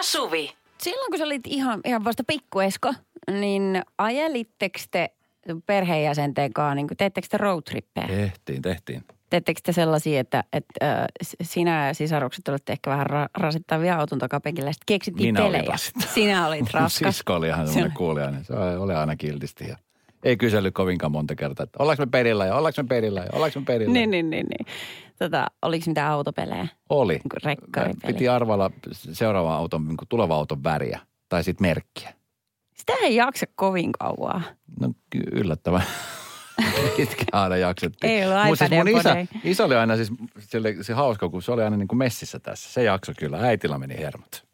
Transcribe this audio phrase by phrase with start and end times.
[0.00, 0.52] ja Suvi.
[0.78, 2.94] Silloin kun sä olit ihan, ihan vasta pikkuesko,
[3.30, 5.10] niin ajelittekö te
[5.66, 8.06] perheenjäsenten kanssa, niin teettekö te roadtrippejä?
[8.06, 9.04] Tehtiin, tehtiin.
[9.30, 11.06] Teettekö te sellaisia, että, että äh,
[11.42, 15.52] sinä ja sisarukset olette ehkä vähän ra- rasittavia auton takapenkillä ja sitten keksittiin Minä olin
[15.52, 15.70] pelejä?
[15.70, 16.12] rasittava.
[16.12, 17.16] Sinä olit raskas.
[17.16, 18.44] Sisko oli ihan Se semmoinen kuulijainen.
[18.44, 19.76] Se oli aina kiltisti ja
[20.24, 23.60] ei kysellyt kovinkaan monta kertaa, että ollaanko me perillä ja ollaanko me perillä ja ollaanko
[23.60, 23.92] me perillä.
[23.92, 24.46] Niin, niin, niin.
[24.46, 24.66] niin.
[25.20, 26.68] Tota, oliko mitään autopelejä?
[26.88, 27.12] Oli.
[27.12, 28.12] Niin kuin rekkaripeli.
[28.12, 32.14] Piti arvalla seuraavan auton, niin tulevan auton väriä tai sitten merkkiä.
[32.74, 34.44] Sitä ei jaksa kovin kauan.
[34.80, 34.92] No
[35.32, 35.82] yllättävän.
[36.96, 38.12] Pitkään aina jaksettiin.
[38.12, 41.52] Ei ollut siis mun isä, isä oli aina siis, se, oli, se hauska, kun se
[41.52, 42.72] oli aina niin kuin messissä tässä.
[42.72, 43.38] Se jakso kyllä.
[43.38, 44.44] Äitillä meni hermot.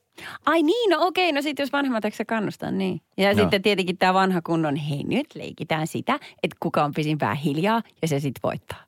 [0.47, 3.01] Ai niin, no okei, no sitten jos vanhemmat eikö kannustaa, niin.
[3.17, 3.41] Ja Joo.
[3.41, 8.09] sitten tietenkin tämä vanha kunnon, hei nyt leikitään sitä, että kuka on pisimpään hiljaa ja
[8.09, 8.85] se sitten voittaa.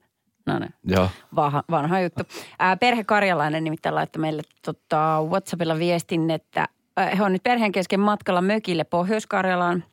[0.48, 0.74] No niin.
[0.84, 1.08] Joo.
[1.36, 2.24] Vanha, vanha juttu.
[2.58, 7.72] Ää, perhe Karjalainen nimittäin laittoi meille tota, WhatsAppilla viestin, että ää, he on nyt perheen
[7.72, 9.84] kesken matkalla mökille Pohjois-Karjalaan.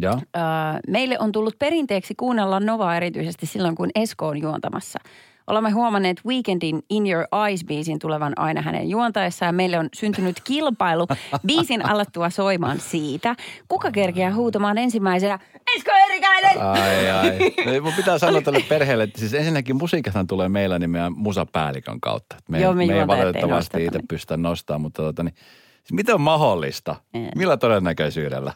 [0.00, 0.18] Ja.
[0.34, 4.98] Ää, meille on tullut perinteeksi kuunnella Novaa erityisesti silloin, kun Esko on juontamassa.
[5.46, 9.48] Olemme huomanneet Weekendin In Your Eyes-biisin tulevan aina hänen juontaessaan.
[9.48, 11.06] ja Meille on syntynyt kilpailu
[11.46, 13.36] biisin alettua soimaan siitä.
[13.68, 15.38] Kuka kerkeää huutamaan ensimmäisenä
[15.76, 16.62] Esko Erikäinen?
[16.62, 17.38] Ai ai.
[17.74, 22.00] No, mun pitää sanoa tälle perheelle, että siis ensinnäkin musiikathan tulee meillä niin meidän musapäällikön
[22.00, 22.36] kautta.
[22.48, 24.08] Me, Joo, me me ei valitettavasti itse niin.
[24.08, 25.34] pystytä nostamaan, mutta tota, niin,
[25.74, 26.96] siis miten on mahdollista?
[27.36, 28.52] Millä todennäköisyydellä?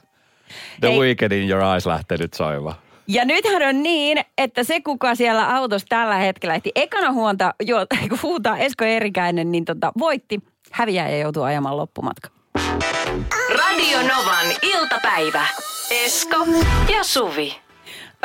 [0.81, 0.99] The Ei.
[1.01, 2.75] Weekend in Your Eyes lähtee nyt soimaan.
[3.09, 7.77] Ja nythän on niin, että se kuka siellä autossa tällä hetkellä ehti ekana huonta, jo,
[8.23, 10.41] huutaa Esko Erikäinen, niin tota, voitti.
[10.73, 12.29] Häviäjä joutuu ajamaan loppumatka.
[13.51, 15.47] Radio Novan iltapäivä.
[15.91, 16.37] Esko
[16.97, 17.57] ja Suvi.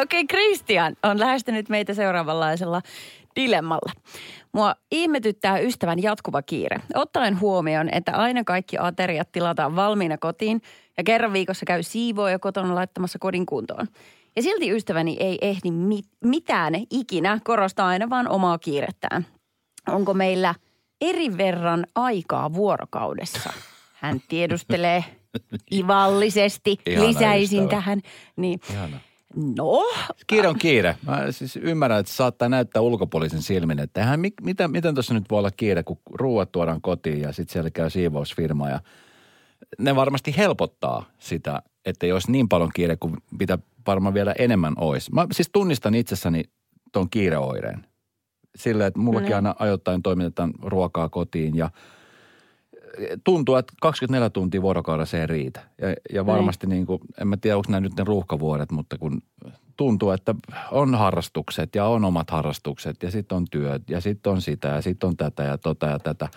[0.02, 2.82] Okei, Christian on lähestynyt meitä seuraavanlaisella
[3.36, 3.92] dilemmalla.
[4.52, 6.78] Mua ihmetyttää ystävän jatkuva kiire.
[6.96, 10.62] Ottaen huomioon, että aina kaikki ateriat tilataan valmiina kotiin
[10.97, 13.88] ja kerran viikossa käy siivooja kotona laittamassa kodin kuntoon.
[14.36, 19.25] Ja silti ystäväni ei ehdi mit- mitään ikinä, korostaa aina vaan omaa kiirettään.
[19.88, 20.56] Onko meillä
[21.02, 23.53] eri verran aikaa vuorokaudessa?
[23.94, 25.03] Hän tiedustelee
[25.80, 26.78] ivallisesti.
[26.86, 27.81] Ihana Lisäisin ystävä.
[27.81, 28.02] tähän.
[28.36, 28.59] Niin.
[28.72, 29.00] Ihana.
[29.58, 29.84] No,
[30.28, 30.97] Kiire on kiire.
[31.08, 35.24] Mä siis ymmärrän, että saattaa näyttää ulkopuolisen silmin, että eihän, mi- mitä, miten tuossa nyt
[35.31, 38.80] voi olla kiire, kun ruuat tuodaan kotiin ja sitten siellä käy siivousfirma ja
[39.80, 45.12] ne varmasti helpottaa sitä, että jos niin paljon kiire kuin mitä varmaan vielä enemmän olisi.
[45.14, 46.44] Mä siis tunnistan itsessäni
[46.92, 47.86] tuon kiireoireen.
[48.56, 49.36] Sillä, että mullakin No.
[49.36, 51.69] aina ajoittain toimitetaan ruokaa kotiin ja
[53.24, 55.62] tuntuu, että 24 tuntia vuorokaudessa ei riitä.
[55.81, 59.22] Ja, ja varmasti niin kuin, en mä tiedä, onko nämä nyt ne ruuhkavuodet, mutta kun
[59.78, 60.36] tuntuu, että
[60.72, 64.81] on harrastukset ja on omat harrastukset ja sitten on työt ja sitten on sitä ja
[64.81, 66.30] sitten on tätä ja tota ja tätä.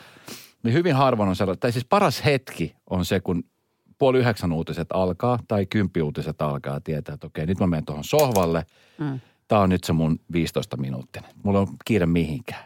[0.62, 3.44] Niin hyvin harvoin on sellainen, tai siis paras hetki on se, kun
[3.98, 8.04] puoli yhdeksän uutiset alkaa tai kymppi uutiset alkaa tietää, että okei, nyt mä menen tuohon
[8.04, 8.66] sohvalle.
[8.98, 9.20] Mm.
[9.48, 11.30] Tämä on nyt se mun 15 minuuttinen.
[11.42, 12.64] Mulla on kiire mihinkään.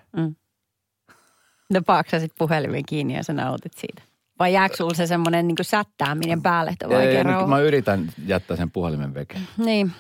[1.73, 4.03] no paaksasit puhelimen kiinni ja sä nautit siitä.
[4.39, 8.57] Vai jääkö sulla se semmoinen niin sättääminen päälle, että Ei, vaikea nyt mä yritän jättää
[8.57, 9.41] sen puhelimen veke.
[9.57, 9.93] Niin,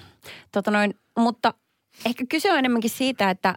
[0.52, 1.54] tota noin, mutta
[2.06, 3.54] ehkä kyse on enemmänkin siitä, että,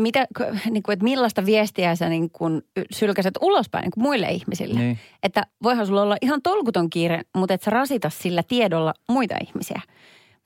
[0.00, 0.26] mitä,
[0.70, 2.62] niin kuin, että millaista viestiä sä niin kuin
[2.92, 4.80] sylkäset ulospäin niin kuin muille ihmisille.
[4.80, 4.98] Niin.
[5.22, 9.80] Että voihan sulla olla ihan tolkuton kiire, mutta et sä rasita sillä tiedolla muita ihmisiä.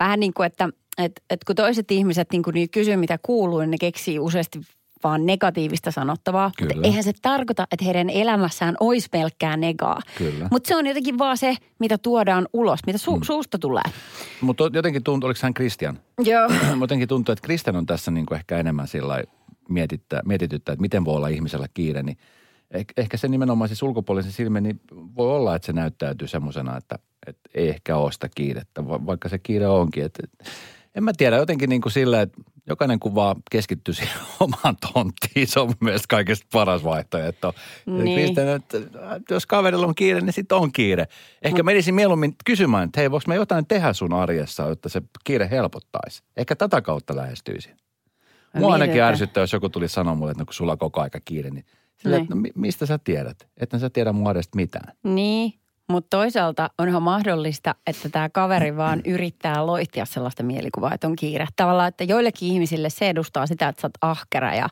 [0.01, 3.71] Vähän niin kuin, että, että, että kun toiset ihmiset niin kuin kysyy, mitä kuuluu, niin
[3.71, 4.61] ne keksii useasti
[5.05, 6.51] vaan negatiivista sanottavaa.
[6.61, 6.87] Mutta Kyllä.
[6.87, 10.01] eihän se tarkoita, että heidän elämässään olisi pelkkää negaa.
[10.51, 13.23] Mutta se on jotenkin vaan se, mitä tuodaan ulos, mitä su- Mm.
[13.23, 13.83] suusta tulee.
[14.41, 15.99] Mutta jotenkin tuntuu, oliko hän Christian?
[16.25, 16.49] Joo.
[16.81, 19.23] jotenkin tuntuu, että Christian on tässä niin kuin ehkä enemmän sillä
[19.69, 22.03] mietittää, mietityttää, että miten voi olla ihmisellä kiire.
[22.03, 22.19] Niin
[22.79, 24.81] eh- ehkä se nimenomaan siis ulkopuolisen silmin, niin
[25.17, 29.29] voi olla, että se näyttäytyy semmoisena, että, että ei ehkä ole sitä kiirettä, va- vaikka
[29.29, 30.05] se kiire onkin.
[30.05, 30.23] Että,
[30.95, 35.47] en mä tiedä, jotenkin niin kuin sillä, että jokainen kun vaan keskittyy siihen omaan tonttiin,
[35.47, 37.55] se on mun mielestä kaikista paras vaihtoehto.
[37.87, 38.35] Niin.
[39.31, 41.07] Jos kaverilla on kiire, niin sitten on kiire.
[41.43, 41.65] Ehkä Mut.
[41.65, 46.23] menisin mieluummin kysymään, että hei, voiko me jotain tehdä sun arjessa, jotta se kiire helpottaisi.
[46.37, 47.77] Ehkä tätä kautta lähestyisin.
[48.55, 51.19] Mua ainakin ärsyttää, jos joku tuli sanoa mulle, että no, kun sulla on koko aika
[51.25, 51.65] kiire, niin
[51.97, 52.23] sillä, Niin.
[52.23, 53.49] että no, mi- mistä sä tiedät?
[53.57, 54.93] Että sä tiedä mun arjesta mitään.
[55.03, 55.53] Niin,
[55.89, 61.47] mutta toisaalta onhan mahdollista, että tämä kaveri vaan yrittää loihtia sellaista mielikuvaa, että on kiire.
[61.57, 64.69] Tavallaan, että joillekin ihmisille se edustaa sitä, että sä oot ahkera ja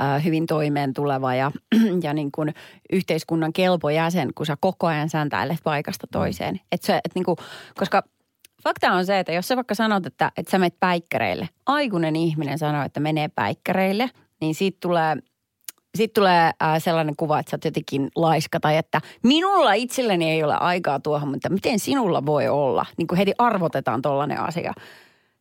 [0.00, 1.52] äh, hyvin toimeen tuleva ja,
[2.02, 2.54] ja niin kuin
[2.92, 6.60] yhteiskunnan kelpo jäsen, kun sä koko ajan säntäilet paikasta toiseen.
[6.72, 7.36] Et se, et niin kuin,
[7.76, 8.02] koska
[8.64, 12.58] fakta on se, että jos sä vaikka sanot, että, että sä menet päikkäreille, aikuinen ihminen
[12.58, 14.10] sanoo, että menee päikkäreille,
[14.40, 15.16] niin siitä tulee
[15.96, 20.44] sitten tulee äh, sellainen kuva, että sä oot jotenkin laiska tai että minulla itselleni ei
[20.44, 22.86] ole aikaa tuohon, mutta miten sinulla voi olla?
[22.96, 24.72] Niin kuin heti arvotetaan tollainen asia.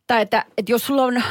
[0.08, 1.24] Tai että, että jos sulla on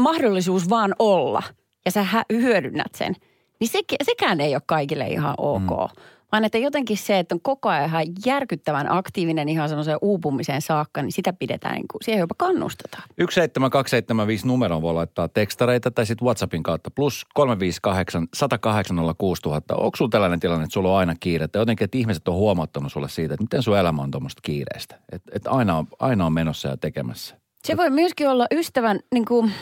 [0.00, 1.42] mahdollisuus vaan olla
[1.84, 3.16] ja sä hyödynnät sen,
[3.60, 5.70] niin se, sekään ei ole kaikille ihan ok.
[5.70, 6.02] Mm.
[6.32, 11.02] Vaan että jotenkin se, että on koko ajan ihan järkyttävän aktiivinen ihan semmoiseen uupumiseen saakka,
[11.02, 13.02] niin sitä pidetään, niin kuin, siihen jopa kannustetaan.
[13.18, 19.76] 17275 numeron voi laittaa tekstareita tai sitten WhatsAppin kautta plus 358 108 6000.
[19.76, 21.48] Onko sulla tällainen tilanne, että sulla on aina kiire?
[21.48, 24.98] Tai jotenkin, että ihmiset on huomattanut sulle siitä, että miten sun elämä on tuommoista kiireistä?
[25.12, 27.36] Että et aina, on, aina on menossa ja tekemässä.
[27.64, 29.52] Se voi myöskin olla ystävän niin kuin,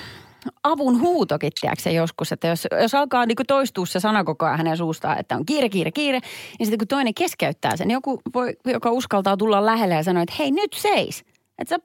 [0.63, 4.59] avun huutokin, tiedätkö joskus, että jos, jos alkaa niin kuin toistua se sana koko ajan
[4.59, 6.21] hänen suustaan, että on kiire, kiire, kiire,
[6.59, 10.23] niin sitten kun toinen keskeyttää sen, niin joku voi, joka uskaltaa tulla lähelle ja sanoa,
[10.23, 11.25] että hei nyt seis,
[11.59, 11.79] että sä,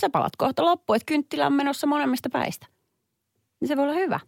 [0.00, 2.66] sä palat kohta loppuun, että kynttilä on menossa molemmista päistä.
[3.60, 4.20] Niin se voi olla hyvä.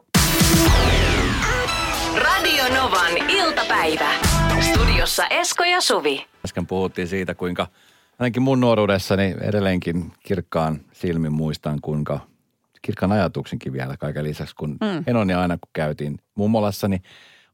[2.17, 4.11] Radio Novan iltapäivä.
[4.61, 6.27] Studiossa Esko ja Suvi.
[6.45, 7.67] Äsken puhuttiin siitä, kuinka
[8.19, 12.21] ainakin mun nuoruudessani edelleenkin kirkkaan silmin muistan, kuinka
[12.83, 15.05] kirkkaan ajatuksenkin vielä kaiken lisäksi, kun mm.
[15.07, 17.03] enoni aina kun käytiin mummolassa, niin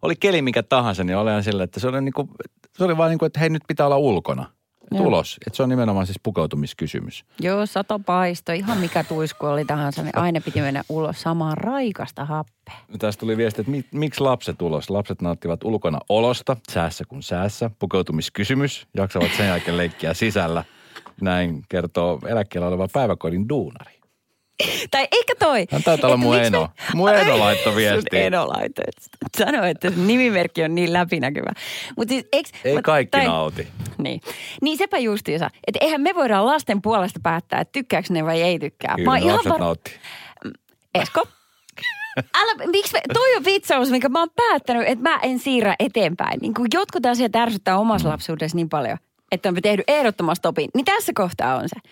[0.02, 2.28] oli keli mikä tahansa, niin aina sillä, että se oli, niin kuin,
[2.76, 4.46] se oli vaan niin kuin, että hei nyt pitää olla ulkona.
[4.90, 5.04] Joo.
[5.04, 5.38] Tulos.
[5.46, 7.24] Että se on nimenomaan siis pukeutumiskysymys.
[7.40, 8.52] Joo, sato paisto.
[8.52, 12.74] Ihan mikä tuisku oli tahansa, niin aina piti mennä ulos samaan raikasta happea.
[12.98, 14.90] Tästä tuli viesti, että mi, miksi lapset ulos?
[14.90, 17.70] Lapset nauttivat ulkona olosta, säässä kuin säässä.
[17.78, 18.86] Pukeutumiskysymys.
[18.96, 20.64] Jaksavat sen jälkeen leikkiä sisällä.
[21.20, 23.98] Näin kertoo eläkkeellä oleva päiväkodin duunari.
[24.90, 25.66] Tai ehkä toi.
[25.70, 26.60] Hän taitaa olla mun eno.
[26.60, 26.68] Me...
[26.94, 28.20] Mun eno laittoi viestiä.
[28.20, 28.84] Eno laittoi.
[29.38, 31.52] Sano, että nimimerkki on niin läpinäkyvä.
[31.96, 33.68] Mut siis, eks, Ei mut, kaikki tai, nauti.
[33.98, 34.20] Niin.
[34.62, 35.50] Niin sepä justiinsa.
[35.66, 38.94] Että eihän me voida lasten puolesta päättää, että tykkääkö ne vai ei tykkää.
[38.96, 39.60] Kyllä, mä lapset var...
[39.60, 39.90] nautti.
[40.94, 41.28] Esko?
[42.34, 46.38] Älä, miksi me, toi on vitsaus, minkä mä oon päättänyt, että mä en siirrä eteenpäin.
[46.40, 48.12] Niin kun jotkut asiat ärsyttää omassa mm.
[48.12, 48.98] lapsuudessa niin paljon,
[49.32, 50.70] että on tehnyt ehdottomasti stopin.
[50.74, 51.90] Niin tässä kohtaa on se.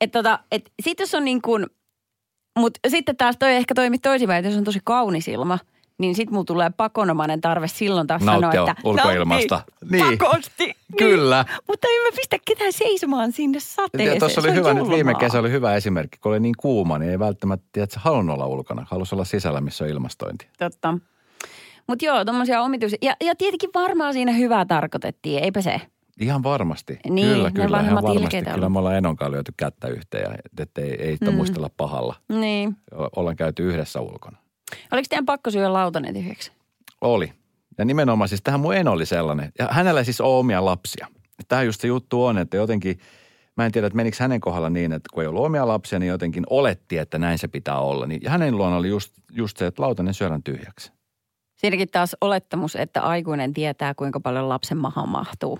[0.00, 1.66] Että tota, et sit jos on niin kuin–
[2.58, 5.58] mutta sitten taas toi ehkä toimii toisinpäin, että jos on tosi kaunis ilma,
[5.98, 9.62] niin sitten mulla tulee pakonomainen tarve silloin taas Nauttia sanoa, että ulkoilmasta.
[9.90, 10.64] Niin, pakosti.
[10.64, 10.74] Niin.
[10.96, 11.44] Kyllä.
[11.68, 14.18] Mutta en mä pistä ketään seisomaan sinne sateeseen.
[14.18, 17.18] Tuossa oli hyvä, nyt viime kesä oli hyvä esimerkki, kun oli niin kuuma, niin ei
[17.18, 18.86] välttämättä, tiedätkö, halunnut olla ulkona.
[18.90, 20.48] Halusi olla sisällä, missä on ilmastointi.
[20.58, 20.98] Totta.
[21.86, 22.98] Mutta joo, tuommoisia omituisia.
[23.02, 25.80] Ja, ja tietenkin varmaan siinä hyvää tarkoitettiin, eipä se.
[26.20, 26.98] Ihan varmasti.
[27.08, 27.80] Niin, kyllä, kyllä.
[27.80, 28.22] Ihan varmasti.
[28.22, 31.34] ilkeitä Kyllä me ollaan Enonkaan lyöty kättä yhteen ja että ei, ei Mm.
[31.34, 32.14] muistella pahalla.
[32.28, 32.76] Niin.
[33.16, 34.38] Ollaan käyty yhdessä ulkona.
[34.92, 36.52] Oliko teidän pakko syödä lautanen tyhjäksi?
[37.00, 37.32] Oli.
[37.78, 39.52] Ja nimenomaan siis tähän mun eno oli sellainen.
[39.58, 41.06] Ja hänellä siis on omia lapsia.
[41.48, 42.98] Tämä just se juttu on, että jotenkin,
[43.56, 46.08] mä en tiedä, että menikö hänen kohdalla niin, että kun ei ollut omia lapsia, niin
[46.08, 48.06] jotenkin oletti, että näin se pitää olla.
[48.06, 50.92] Niin, ja hänen luona oli just, just se, että lautanen syödään tyhjäksi.
[51.56, 55.58] Siinäkin taas olettamus, että aikuinen tietää, kuinka paljon lapsen mahaan mahtuu.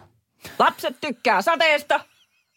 [0.58, 2.00] Lapset tykkää sateesta.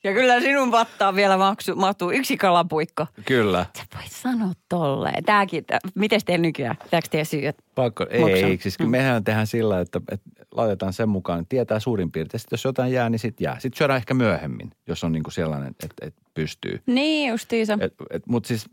[0.03, 3.07] Ja kyllä sinun vattaan vielä maksu, mahtuu yksi kalapuikko.
[3.25, 3.65] Kyllä.
[3.77, 5.23] Sä voit sanoa tolleen.
[5.23, 5.65] Tääkin,
[5.95, 6.77] miten teillä nykyään?
[6.83, 7.53] Pitääkö teidän syödä?
[7.75, 8.29] Pakko, Maksaa.
[8.29, 12.39] ei, siis kyllä mehän tehdään sillä, että, että laitetaan sen mukaan, että tietää suurin piirtein.
[12.39, 13.59] Sitten jos jotain jää, niin sitten jää.
[13.59, 16.81] Sitten syödään ehkä myöhemmin, jos on niin kuin sellainen, että, että pystyy.
[16.85, 17.77] Niin justiinsa.
[18.27, 18.65] Mutta siis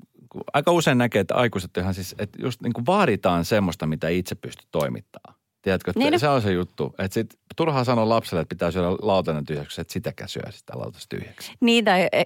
[0.53, 4.35] aika usein näkee, että aikuiset ihan siis, että just niin kuin vaaditaan semmoista, mitä itse
[4.35, 5.40] pystyy toimittamaan.
[5.63, 6.95] Tiedätkö, että Niin, se on se juttu.
[6.99, 11.17] Että sit turhaa sanoa lapselle, että pitää syödä lautanen tyhjäksi, että sitäkään syö sitä lautasta
[11.17, 11.53] tyhjäksi.
[11.61, 12.23] Niin, tai e-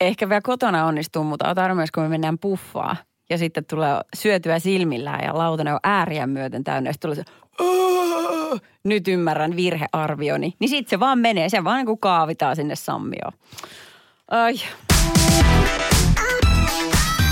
[0.00, 2.96] ehkä vielä kotona onnistuu, mutta otan myös, kun me mennään puffaa.
[3.30, 6.90] Ja sitten tulee syötyä silmillään ja lautanen on ääriä myöten täynnä.
[6.90, 7.22] Ja tulee se,
[7.60, 10.54] "Öö, nyt ymmärrän virhearvioni.
[10.58, 13.32] Niin sitten se vaan menee, se vaan niin kuin kaavitaan sinne sammioon.
[14.30, 14.54] Ai,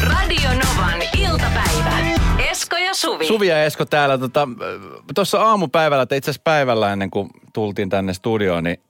[0.03, 2.16] Radio Novan iltapäivä.
[2.51, 3.27] Esko ja Suvi.
[3.27, 4.19] Suvi ja Esko täällä.
[4.19, 4.49] Tuossa tota,
[5.15, 8.81] tuossa aamupäivällä, tai itse asiassa päivällä ennen kuin tultiin tänne studioon, niin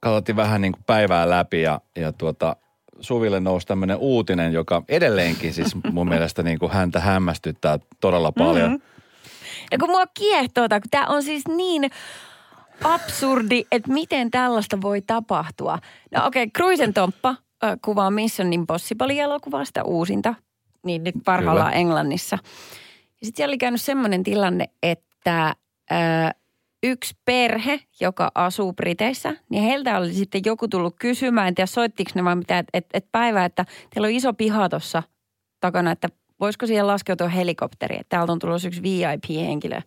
[0.00, 2.56] katsottiin vähän niin kuin päivää läpi ja, ja tuota,
[3.00, 8.70] Suville nousi tämmöinen uutinen, joka edelleenkin siis mun mielestä niin kuin häntä hämmästyttää todella paljon.
[8.70, 8.82] Mm-hmm.
[9.72, 11.90] Ja kun mua kiehtoo, kun tämä on siis niin
[12.84, 15.78] absurdi, että miten tällaista voi tapahtua.
[16.14, 17.28] No okei, okay, Cruisen Tomppa
[17.64, 20.34] äh, kuvaa Mission Impossible-elokuvaa, sitä uusinta,
[20.86, 21.80] niin nyt parhaillaan Kyllä.
[21.80, 22.38] Englannissa.
[23.20, 25.54] Ja sitten siellä oli käynyt semmoinen tilanne, että
[25.92, 26.30] äh,
[26.82, 32.10] yksi perhe, joka asuu Briteissä, niin heiltä oli sitten joku tullut kysymään, en tiedä soittiko
[32.14, 35.02] ne vai mitä, että et, et päivä, että teillä on iso piha tuossa
[35.60, 36.08] takana, että
[36.40, 39.80] voisiko siihen laskeutua helikopteri, että täältä on tulossa yksi VIP-henkilö,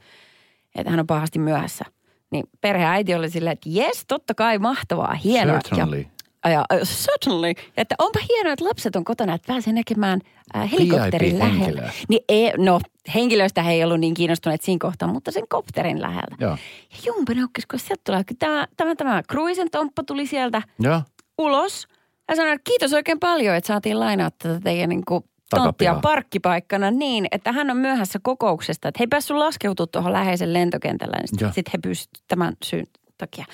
[0.75, 1.85] että hän on pahasti myöhässä.
[2.31, 5.59] Niin perheäiti oli silleen, että jes, totta kai mahtavaa, hienoa.
[5.59, 5.99] Certainly.
[5.99, 6.07] Ja,
[6.49, 7.53] Ja, uh, certainly.
[7.77, 10.21] Että onpa hienoa, että lapset on kotona, että pääsee näkemään
[10.55, 11.59] äh, helikopterin lähellä.
[11.65, 11.91] VIP-henkilöä.
[12.09, 12.79] Niin ei, no,
[13.15, 16.37] henkilöistä he ei ollut niin kiinnostuneet siinä kohtaa, mutta sen kopterin lähellä.
[16.39, 16.57] Joo.
[16.91, 21.01] Ja jumpa naukkis, kun sieltä tulee, tämä, tämä, tämä Cruisen tomppa tuli sieltä Joo.
[21.37, 21.87] ulos.
[22.27, 26.91] Ja sanoi, että kiitos oikein paljon, että saatiin lainaa tätä teidän niin kuin tonttia parkkipaikkana
[26.91, 28.87] niin, että hän on myöhässä kokouksesta.
[28.87, 32.85] Että he ei päässyt laskeutumaan tuohon läheisen lentokentällä, niin sitten sit he pystyivät tämän syyn
[33.17, 33.45] takia.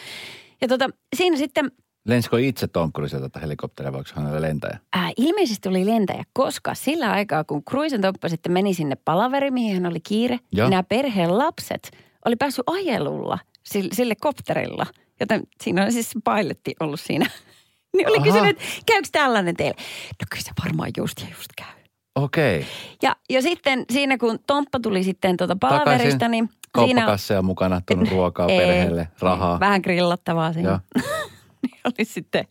[0.61, 1.71] Ja tota, siinä sitten
[2.07, 4.79] Lensikö itse Tom Cruise tätä helikopteria, vai onko hänellä lentäjä?
[4.93, 9.73] ää, ilmeisesti oli lentäjä, koska sillä aikaa, kun Cruisen toppa sitten meni sinne palaveri, mihin
[9.73, 10.65] hän oli kiire, Joo.
[10.65, 11.91] niin nämä perheen lapset
[12.25, 14.85] oli päässyt ajelulla sille, sille kopterilla.
[15.19, 17.25] Joten siinä on siis se pilotti ollut siinä.
[17.97, 18.25] niin oli Aha.
[18.25, 19.75] kysynyt, että käykö tällainen teille?
[20.07, 21.81] No kyllä se varmaan just ja just käy.
[22.15, 22.57] Okei.
[22.57, 22.69] Okay.
[23.01, 28.09] Ja, ja sitten siinä, kun Tomppa tuli sitten tuota palaverista, niin siinä Kauppakasseja mukana, tullut
[28.15, 29.59] ruokaa Ei, perheelle, rahaa.
[29.59, 30.79] Vähän grillattavaa siinä.
[31.67, 32.45] Niin oli sitten,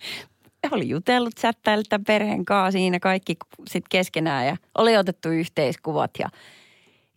[0.71, 3.37] oli jutellut chattaillut tämän perheen kanssa siinä kaikki
[3.69, 6.29] sitten keskenään ja oli otettu yhteiskuvat ja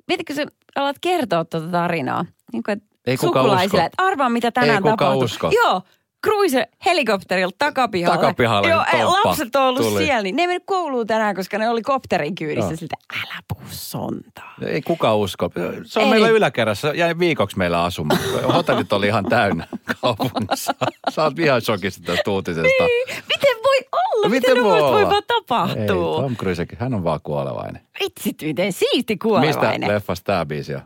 [0.08, 0.46] mietitkö sä
[0.76, 2.26] alat kertoa tuota tarinaa?
[2.54, 3.86] Niin kuin, että Ei kukaan sukulaisille, usko.
[3.86, 5.26] että arvaa mitä tänään Ei kukaan tapahtui.
[5.26, 5.52] usko.
[5.56, 5.82] Joo,
[6.24, 8.18] Cruise helikopterilta takapihalle.
[8.22, 10.06] Takapihalle, Joo, ei, toppa lapset on ollut tuli.
[10.06, 12.70] siellä, niin ne ei mennyt kouluun tänään, koska ne oli kopterin kyydissä.
[12.70, 12.78] Joo.
[12.78, 14.54] Siltä, älä puhu sontaa.
[14.66, 15.50] Ei kukaan usko.
[15.86, 16.12] Se on Ei.
[16.12, 16.88] meillä yläkerrassa.
[16.94, 18.20] Jäi viikoksi meillä asumaan.
[18.54, 19.68] Hotellit oli ihan täynnä
[20.02, 20.74] kaupungissa.
[21.10, 22.84] Sä oot ihan shokissa tästä uutisesta.
[23.30, 24.24] Miten voi olla?
[24.28, 25.10] No Miten, miten voi, voi voi olla?
[25.10, 26.22] vaan Ei, tapahtua?
[26.22, 27.82] Tom Cruise, hän on vaan kuolevainen.
[28.00, 29.90] Vitsit, miten siisti Mistä kuolevainen.
[29.90, 30.82] leffasta tämä biisi on?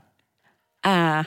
[0.83, 1.23] Ää,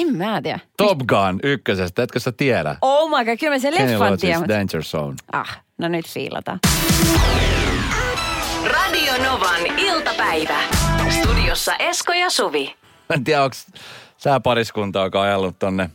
[0.00, 0.58] en mä tiedä.
[0.76, 2.76] Top Gun ykkösestä, etkö sä tiedä?
[2.82, 4.40] Oh my god, kyllä mä sen leffan tiedän.
[4.40, 5.16] mutta- Danger Zone.
[5.32, 6.58] Ah, no nyt fiilataan.
[8.66, 10.58] Radio Novan iltapäivä.
[11.20, 12.74] Studiossa Esko ja Suvi.
[13.08, 13.56] Mä en tiedä, onko
[14.16, 15.90] sä pariskunta, joka on ajellut tonne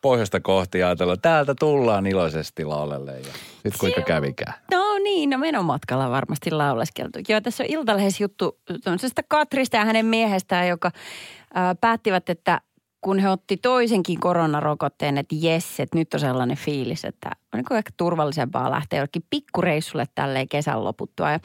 [0.00, 3.12] pohjoista kohti ja ajatellut, että täältä tullaan iloisesti laulelle.
[3.18, 3.32] Ja
[3.62, 4.54] sit kuinka kävikään.
[4.70, 7.18] No niin, no menomatkalla varmasti lauleskeltu.
[7.28, 10.90] Joo, tässä on Iltalehdessä juttu tämmöisestä Katrista ja hänen miehestään, joka
[11.54, 12.60] ää, päättivät, että
[13.00, 17.78] kun he otti toisenkin koronarokotteen, että jes, että nyt on sellainen fiilis, että on niin
[17.78, 21.30] ehkä turvallisempaa lähteä jollekin pikkureissulle tälleen kesän loputtua.
[21.30, 21.40] Ja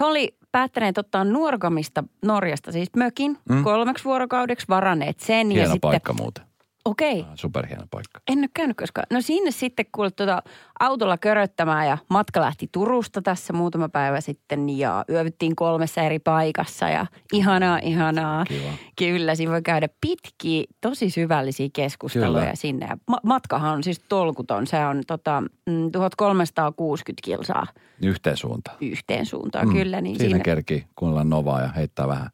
[0.00, 3.64] he oli päättäneet ottaa Nuorgamista Norjasta siis mökin mm.
[3.64, 5.52] kolmeksi vuorokaudeksi, varanneet sen.
[5.52, 6.44] ja Hieno sitten, paikka muuten.
[6.84, 8.20] Okei, Superhieno paikka.
[8.32, 9.06] en ole käynyt koskaan.
[9.12, 10.42] No sinne sitten kuule tuota
[10.80, 16.88] autolla köröttämään ja matka lähti Turusta tässä muutama päivä sitten ja yövyttiin kolmessa eri paikassa
[16.88, 18.44] ja ihanaa, ihanaa.
[18.44, 18.72] Kiva.
[18.98, 22.54] Kyllä, siinä voi käydä pitkiä, tosi syvällisiä keskusteluja Kyllä.
[22.54, 22.86] sinne.
[22.86, 24.66] Ja ma- matkahan on siis tolkuton.
[24.66, 27.66] Se on tota, mm, 1360 kilsaa
[28.02, 28.76] Yhteen suuntaan.
[28.80, 29.72] yhteen suuntaan, mm.
[29.74, 30.00] kyllä.
[30.00, 32.30] Niin siinä, siinä, kerkii kuunnella Novaa ja heittää vähän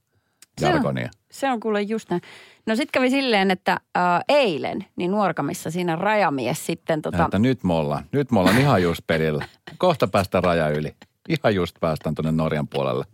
[0.60, 1.10] Se on- jargonia.
[1.30, 2.22] Se on kuule just näin.
[2.66, 7.24] No sitten kävi silleen, että äh, eilen, niin Nuorkamissa siinä rajamies sitten tota.
[7.24, 9.44] Että nyt me ollaan, nyt me ollaan ihan just pelillä.
[9.78, 10.94] Kohta päästään raja yli.
[11.28, 13.04] Ihan just päästään tuonne Norjan puolelle.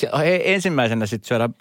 [0.00, 0.10] Se,
[0.44, 1.54] ensimmäisenä sitten syödään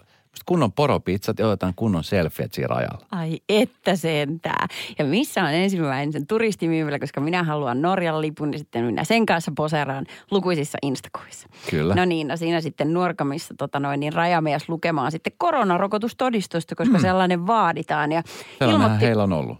[0.45, 3.05] kunnon poropizzat ja otetaan kunnon selfiet siinä rajalla.
[3.11, 4.67] Ai että sentää.
[4.99, 9.25] Ja missä on ensimmäinen sen turistimyymälä, koska minä haluan Norjan lipun, niin sitten minä sen
[9.25, 11.47] kanssa poseeraan lukuisissa instakuvissa.
[11.69, 11.95] Kyllä.
[11.95, 17.01] No niin, no siinä sitten Nuorkamissa tota noin, niin rajamies lukemaan sitten koronarokotustodistusta, koska mm.
[17.01, 18.11] sellainen vaaditaan.
[18.11, 18.23] Ja
[18.59, 19.57] Sellainenhän ilmoitti, heillä on ollut.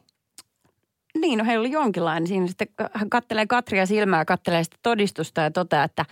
[1.22, 2.28] niin, no heillä oli jonkinlainen.
[2.28, 6.06] Siinä sitten hän kattelee Katria silmää, kattelee sitä todistusta ja toteaa, että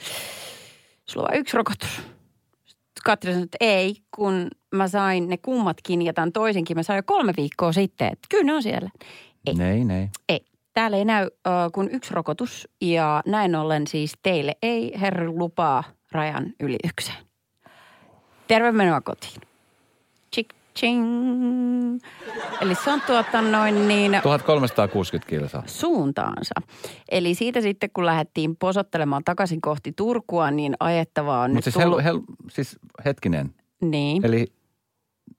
[1.06, 2.02] sulla on yksi rokotus.
[3.04, 7.04] Katri sanoi, että ei, kun mä sain ne kummatkin ja tämän toisenkin mä sain jo
[7.06, 8.08] kolme viikkoa sitten.
[8.08, 8.90] Että kyllä ne on siellä.
[9.48, 9.54] Ei.
[9.54, 10.08] Nei, nei.
[10.30, 10.46] Ei.
[10.74, 15.84] Täällä ei näy äh, kuin yksi rokotus ja näin ollen siis teille ei herra lupaa
[16.12, 17.18] rajan ylitykseen.
[18.48, 19.42] Terve menoa kotiin.
[20.78, 22.00] Ching.
[22.62, 25.64] Eli se on tuota noin niin 1360 kilsaa.
[25.66, 26.54] suuntaansa.
[27.12, 31.84] Eli siitä sitten kun lähdettiin posottelemaan takaisin kohti Turkua, niin ajettavaa on Mutta nyt siis,
[31.84, 32.04] tullut.
[32.04, 33.54] hel, hel, siis hetkinen.
[33.82, 34.26] Niin.
[34.26, 34.46] Eli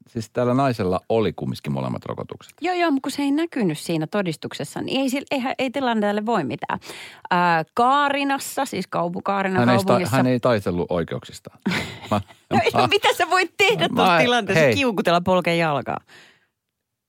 [0.08, 2.52] siis tällä naisella oli kumminkin molemmat rokotukset.
[2.60, 6.44] Joo, joo, mutta kun se ei näkynyt siinä todistuksessa, niin ei, eihän, ei tilanteelle voi
[6.44, 6.78] mitään.
[7.30, 10.16] Ää, Kaarinassa, siis kaupu, Kaarinan Hän ei, sta, kaupungissa.
[10.16, 11.58] hän ei taistellut oikeuksistaan.
[12.10, 14.64] Mä, No, no, mitä sä voit tehdä Mä- tuossa tilanteessa?
[14.64, 14.74] hei.
[14.74, 15.98] Kiukutella polkeen jalkaa.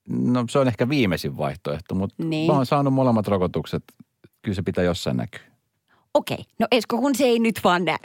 [0.08, 2.46] no se on ehkä viimeisin vaihtoehto, mutta Niin.
[2.50, 3.82] mä oon saanut molemmat rokotukset.
[4.42, 5.40] Kyllä se pitää jossain näkyä.
[6.14, 7.96] Okei, no Esko, kun se ei nyt vaan näy.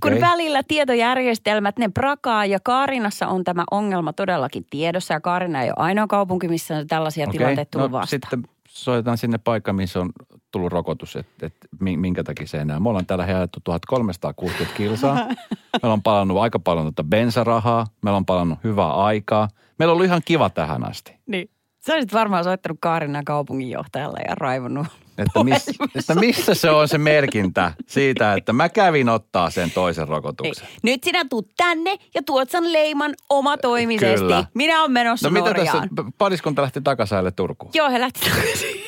[0.00, 0.20] Kun Okei.
[0.20, 5.14] välillä tietojärjestelmät, ne prakaa ja Kaarinassa on tämä ongelma todellakin tiedossa.
[5.14, 8.08] Ja Kaarina ei ole ainoa kaupunki, missä on tällaisia Okei, tilanteita tullut no, vastaan.
[8.08, 10.10] sitten soitetaan sinne paikkaan, missä on
[10.52, 12.80] tullut rokotus, että et, minkä takia se enää.
[12.80, 15.14] Me ollaan täällä jaettu 1360 kilsaa.
[15.82, 17.86] Meillä on palannut aika paljon tuota bensarahaa.
[18.02, 19.48] Meillä on palannut hyvää aikaa.
[19.78, 21.16] Meillä on ollut ihan kiva tähän asti.
[21.26, 21.50] Niin.
[21.86, 24.86] Sä olisit varmaan soittanut Kaarinan kaupunginjohtajalle ja raivonnut
[25.18, 30.04] Että, miss, että missä se on se merkintä siitä, että mä kävin ottaa sen toisen
[30.04, 30.08] Ei.
[30.10, 30.68] rokotuksen.
[30.82, 34.20] Nyt sinä tuut tänne ja tuot sen leiman omatoimisesti.
[34.20, 34.44] Kyllä.
[34.54, 35.88] Minä olen menossa No mitä Norjaan.
[35.88, 37.70] tässä, pariskunta lähti takasaille Turkuun?
[37.74, 38.80] Joo, he lähti takaisin.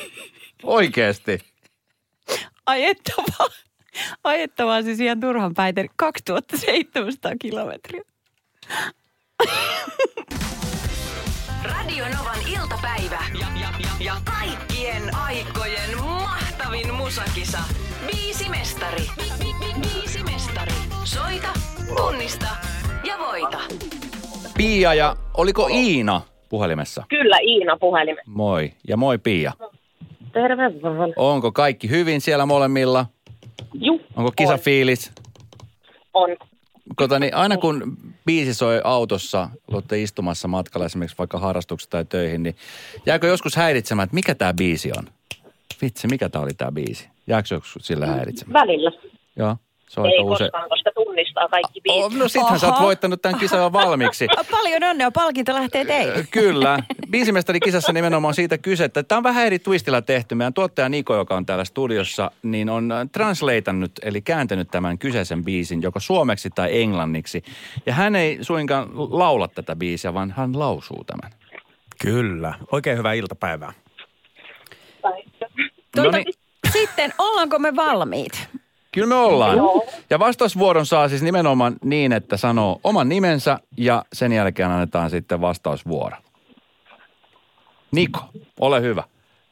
[0.63, 1.39] Oikeesti.
[2.65, 3.47] Ajettavaa.
[4.23, 8.01] Ajettavaa siis ihan turhan päiten 2700 kilometriä.
[11.63, 13.19] Radio Novan iltapäivä.
[13.39, 15.58] Ja, ja, ja, ja kaikkien aikojen
[17.09, 17.57] musakisa.
[18.13, 19.01] Viisi mestari.
[19.17, 20.71] Vi, vi, vi, viisi mestari.
[21.03, 21.47] Soita,
[21.97, 22.47] tunnista
[23.03, 23.57] ja voita.
[24.57, 27.03] Pia ja oliko Iina puhelimessa?
[27.09, 28.23] Kyllä, Iina puhelimen.
[28.27, 28.71] Moi.
[28.87, 29.51] Ja moi Pia.
[30.33, 31.13] Terve vaan.
[31.15, 33.05] Onko kaikki hyvin siellä molemmilla?
[33.73, 35.11] Juh, Onko kisafiilis?
[36.13, 36.37] on.
[36.95, 42.43] Kota, niin aina kun biisi soi autossa, olette istumassa matkalla esimerkiksi vaikka harrastuksessa tai töihin,
[42.43, 42.55] niin
[43.05, 45.07] jääkö joskus häiritsemään, että mikä tämä biisi on?
[45.81, 47.09] Vitsi, mikä tämä oli tämä biisi?
[47.27, 47.47] Jääkö
[47.81, 48.61] sillä häiritsemään?
[48.67, 48.91] Välillä.
[49.35, 49.57] Joo,
[49.89, 50.51] se on Ei aika usein.
[50.51, 52.03] koskaan, koska tunnistaa kaikki biisit.
[52.03, 54.27] Oh, no sittenhän sä oot voittanut tämän kisan jo valmiiksi.
[54.51, 56.25] Paljon onnea, palkinto lähtee teille.
[56.31, 56.79] Kyllä.
[57.09, 60.35] Biisimestarikisassa nimenomaan siitä kyse, että tämä on vähän eri twistillä tehty.
[60.35, 65.43] Meidän tuottaja Niko, joka on täällä studiossa, niin on äh, translateannut, eli kääntänyt tämän kyseisen
[65.43, 67.43] biisin joko suomeksi tai englanniksi.
[67.85, 71.31] Ja hän ei suinkaan laula tätä biisiä, vaan hän lausuu tämän.
[72.01, 72.53] Kyllä.
[72.71, 73.73] Oikein hyvää iltapäivää.
[75.95, 76.33] Tuota, niin.
[76.73, 78.47] Sitten, ollaanko me valmiit?
[78.91, 79.57] Kyllä me ollaan.
[80.09, 85.41] Ja vastausvuoron saa siis nimenomaan niin, että sanoo oman nimensä ja sen jälkeen annetaan sitten
[85.41, 86.17] vastausvuoro.
[87.91, 88.19] Niko,
[88.59, 89.03] ole hyvä.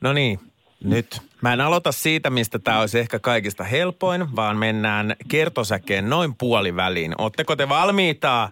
[0.02, 0.40] No niin,
[0.84, 1.22] nyt.
[1.42, 7.16] Mä en aloita siitä, mistä tämä olisi ehkä kaikista helpoin, vaan mennään kertosäkeen noin puoliväliin.
[7.18, 8.50] Ootteko te valmiita?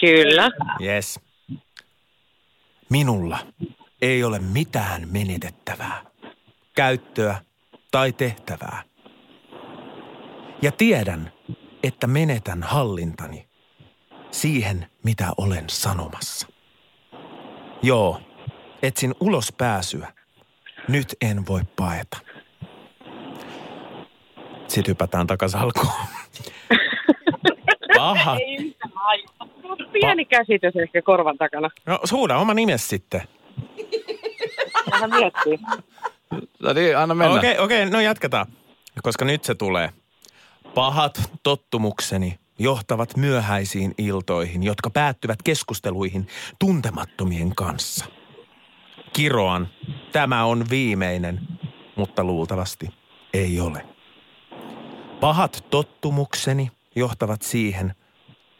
[0.00, 0.50] Kyllä.
[0.82, 1.20] Yes.
[2.90, 3.38] Minulla
[4.02, 6.02] ei ole mitään menetettävää,
[6.74, 7.40] käyttöä
[7.90, 8.82] tai tehtävää.
[10.62, 11.32] Ja tiedän,
[11.82, 13.48] että menetän hallintani
[14.30, 16.46] siihen, mitä olen sanomassa.
[17.82, 18.20] Joo,
[18.82, 20.12] etsin ulos pääsyä.
[20.88, 22.18] Nyt en voi paeta.
[24.68, 25.86] Sitten hypätään takaisin alkuun.
[27.96, 28.38] Pahat.
[29.92, 31.70] Pieni käsitys ehkä korvan takana.
[31.86, 33.22] No suuda oma nimes sitten.
[34.90, 35.58] Vähän miettii.
[36.62, 37.34] No niin, anna mennä.
[37.34, 38.46] Okei, okei, no jatketaan.
[39.02, 39.90] Koska nyt se tulee.
[40.74, 46.26] Pahat tottumukseni johtavat myöhäisiin iltoihin, jotka päättyvät keskusteluihin
[46.58, 48.04] tuntemattomien kanssa.
[49.12, 49.68] Kiroan,
[50.12, 51.40] tämä on viimeinen,
[51.96, 52.88] mutta luultavasti
[53.34, 53.86] ei ole.
[55.20, 57.94] Pahat tottumukseni johtavat siihen,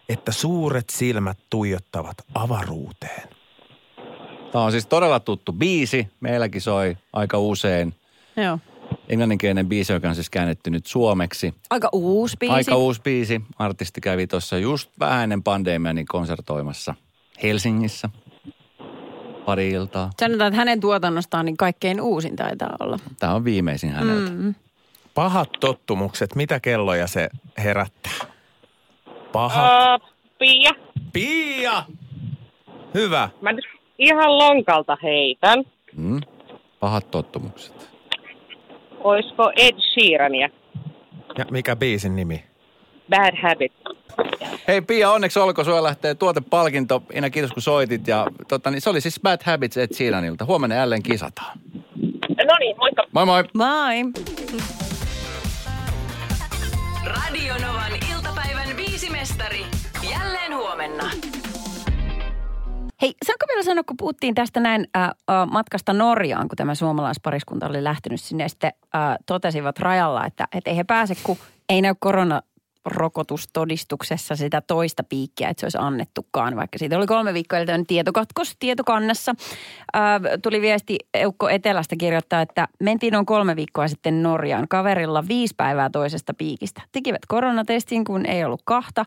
[0.09, 3.29] että suuret silmät tuijottavat avaruuteen.
[4.53, 6.09] Tämä on siis todella tuttu biisi.
[6.21, 7.95] Meilläkin soi aika usein.
[8.37, 8.59] Joo.
[9.09, 11.55] Englanninkielinen biisi, joka on siis käännetty nyt suomeksi.
[11.71, 12.55] Aika uusi biisi.
[12.55, 13.41] Aika uusi biisi.
[13.59, 16.95] Artisti kävi tuossa just vähän ennen pandemiaa niin konsertoimassa
[17.43, 18.09] Helsingissä.
[19.45, 20.11] Pari iltaa.
[20.21, 22.99] Sanotaan, että hänen tuotannostaan niin kaikkein uusin taitaa olla.
[23.19, 24.31] Tämä on viimeisin häneltä.
[24.31, 24.55] Mm.
[25.15, 28.13] Pahat tottumukset, mitä kelloja se herättää?
[29.33, 30.03] Pahat.
[30.03, 30.71] Uh, Pia,
[31.13, 31.85] Pia!
[32.95, 33.29] Hyvä.
[33.41, 33.65] mä nyt
[34.03, 35.65] ihan lonkalta heitän.
[35.97, 36.21] Mm.
[36.81, 37.91] Pahat tottumukset.
[39.05, 40.49] Oisko Ed Sheerania?
[41.39, 42.45] Ja mikä biisin nimi?
[43.11, 43.73] Bad Habit.
[44.69, 47.03] Hei Pia, onneksi olko, sulla lähtee tuotepalkinto.
[47.15, 48.09] Ina, kiitos kun soitit.
[48.09, 50.45] Ja, tota, niin, se oli siis Bad Habits Ed Sheeranilta.
[50.45, 51.59] Huomenna jälleen kisataan.
[52.47, 53.05] No niin, moikka.
[53.13, 53.45] Moi moi!
[53.55, 54.13] Moi.
[57.05, 59.65] Radio Novan iltapäivän viisi mestari.
[60.11, 61.11] Jälleen huomenna.
[63.03, 63.32] Hei, saanko
[63.67, 65.13] vielä sanoa, kun puhuttiin tästä näin äh, äh,
[65.51, 70.71] matkasta Norjaan, kun tämä suomalaispariskunta oli lähtenyt sinne, ja sitten äh, totesivat rajalla, että, että
[70.71, 71.37] ei he pääse, kun
[71.69, 77.59] ei näy koronarokotustodistuksessa sitä toista piikkiä, että se olisi annettukaan, vaikka siitä oli kolme viikkoa
[77.59, 79.35] edeltänyt tietokatkos tietokannassa.
[79.97, 85.55] Äh, tuli viesti Eukko Etelästä kirjoittaa, että mentiin noin kolme viikkoa sitten Norjaan kaverilla viisi
[85.57, 86.83] päivää toisesta piikistä.
[86.93, 89.05] Tekivät koronatestin, kun ei ollut kahta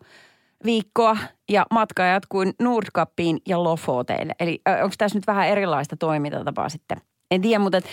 [0.65, 1.17] viikkoa
[1.49, 4.33] ja matka jatkui Nordkappiin ja Lofoteille.
[4.39, 7.01] Eli onko tässä nyt vähän erilaista toimintatapaa sitten?
[7.31, 7.85] En tiedä, mutta et,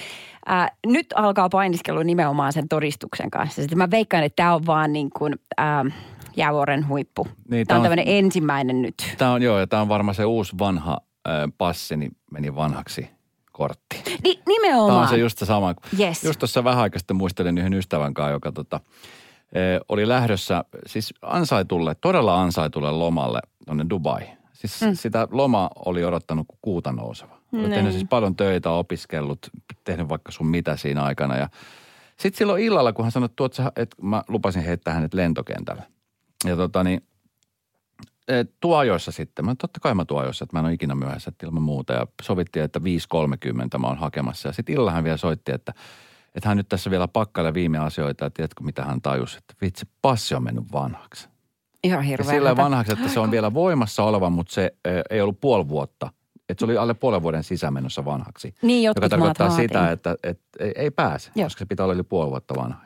[0.46, 3.62] ää, nyt alkaa painiskelu nimenomaan sen todistuksen kanssa.
[3.62, 5.84] Sitten mä veikkaan, että tämä on vaan niin kuin ää,
[6.36, 7.26] jäävuoren huippu.
[7.50, 8.94] Niin, tämä on on- tämmöinen ensimmäinen nyt.
[9.18, 10.98] Tämä on joo, ja tämä on varmaan se uusi vanha
[11.58, 13.10] passi, niin meni vanhaksi
[13.52, 14.02] kortti.
[14.24, 14.88] Ni, nimenomaan.
[14.90, 15.74] Tämä on se just se sama.
[16.00, 16.24] Yes.
[16.24, 18.80] Just tuossa vähän aikaa sitten muistelin yhden ystävän kanssa, joka tota,
[19.88, 24.22] oli lähdössä siis ansaitulle, todella ansaitulle lomalle tuonne Dubai.
[24.52, 24.94] Siis mm.
[24.94, 27.38] sitä loma oli odottanut kuin kuuta nouseva.
[27.52, 27.70] Oli Niin.
[27.70, 29.38] tehnyt siis paljon töitä, opiskellut,
[29.84, 31.48] tehnyt vaikka sun mitä siinä aikana ja
[32.16, 35.82] Sitten silloin illalla, kun hän sanoi, että, että mä lupasin heittää hänet lentokentälle.
[36.44, 37.02] Ja tota niin,
[38.28, 39.44] et, tuo ajoissa sitten.
[39.44, 41.92] Mä totta kai mä tuo ajoissa, että mä en ole ikinä myöhässä että ilman muuta.
[41.92, 44.48] Ja sovittiin, että 5.30 mä oon hakemassa.
[44.48, 45.72] Ja sitten illalla hän vielä soitti, että,
[46.34, 48.24] että hän nyt tässä vielä pakkailee viime asioita.
[48.24, 49.38] Ja tiedätkö, mitä hän tajusi?
[49.38, 51.28] Että vitsi, passi on mennyt vanhaksi.
[51.84, 52.30] Ihan hirveä.
[52.30, 54.74] sillä vanhaksi, että se on vielä voimassa oleva, mutta se
[55.10, 56.12] ei ollut puoli vuotta.
[56.48, 58.54] Että se oli alle puolen vuoden sisämenossa vanhaksi.
[58.62, 59.64] Niin Joka maat tarkoittaa vaatii.
[59.68, 61.46] sitä, että, että ei, ei pääse, Joo.
[61.46, 62.84] koska se pitää olla yli puoli vuotta vanha.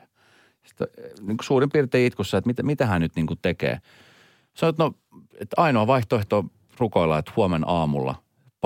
[0.65, 0.89] Sitten
[1.21, 3.81] niin suurin piirtein itkussa, että mitä, mitä hän nyt niin kuin tekee.
[4.63, 4.95] Että no,
[5.41, 8.15] että ainoa vaihtoehto on rukoilla, että huomenna aamulla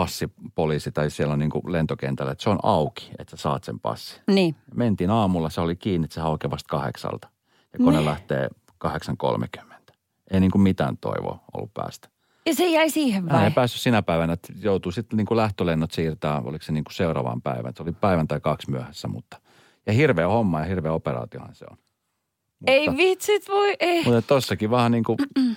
[0.01, 3.81] passipoliisi tai siellä on niin kuin lentokentällä, että se on auki, että sä saat sen
[3.81, 4.21] passi.
[4.31, 4.57] Niin.
[4.75, 7.29] Mentiin aamulla, se oli kiinni, että se aukeaa vasta kahdeksalta.
[7.73, 8.05] Ja kone Ne.
[8.05, 8.49] lähtee
[8.87, 9.95] 8.30.
[10.31, 12.09] Ei niin kuin mitään toivoa ollut päästä.
[12.47, 13.51] Ja se jäi siihen Hän ei vai?
[13.51, 17.43] päässyt sinä päivänä, että joutui sitten niin kuin lähtölennot siirtää, oliko se niin kuin seuraavaan
[17.43, 17.75] päivään.
[17.77, 19.41] Se oli päivän tai kaksi myöhässä, mutta
[19.87, 21.77] ja hirveä homma ja hirveä operaatiohan se on.
[22.61, 24.05] Mutta, Ei vitsit voi, ei.
[24.05, 25.19] Mutta tossakin vähän niin kuin,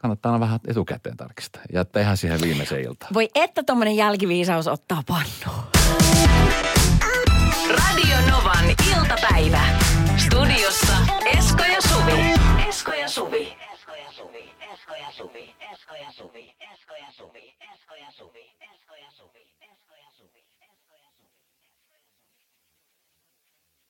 [0.00, 1.62] kannattaa aina vähän etukäteen tarkistaa.
[1.72, 3.14] Jättää ihan siihen viimeiseen iltaan.
[3.14, 5.64] Voi että tommonen jälkiviisaus ottaa pannuun.
[7.70, 8.64] Radio Novan
[8.96, 9.62] iltapäivä.
[10.16, 10.96] Studiossa
[11.38, 12.34] Esko ja Suvi.
[12.68, 13.56] Esko ja Suvi.
[13.72, 14.54] Esko ja Suvi.
[14.72, 15.54] Esko ja Suvi.
[15.72, 16.04] Esko ja Suvi.
[16.04, 16.54] Esko ja Suvi.
[16.72, 17.59] Esko ja Suvi.